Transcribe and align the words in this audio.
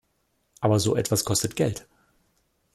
Aber 0.61 0.79
so 0.79 0.95
etwas 0.95 1.25
kostet 1.25 1.55
Geld. 1.55 1.85